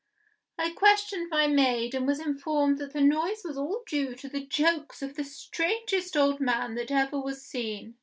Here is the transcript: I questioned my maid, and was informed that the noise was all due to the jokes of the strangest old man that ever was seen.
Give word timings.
I 0.57 0.71
questioned 0.71 1.29
my 1.29 1.45
maid, 1.45 1.93
and 1.93 2.07
was 2.07 2.19
informed 2.19 2.79
that 2.79 2.91
the 2.91 3.01
noise 3.01 3.43
was 3.45 3.55
all 3.55 3.83
due 3.85 4.15
to 4.15 4.27
the 4.29 4.43
jokes 4.47 5.03
of 5.03 5.13
the 5.15 5.23
strangest 5.23 6.17
old 6.17 6.39
man 6.39 6.73
that 6.73 6.89
ever 6.89 7.21
was 7.21 7.45
seen. 7.45 7.99